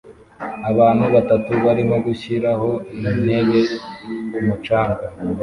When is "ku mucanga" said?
4.33-5.05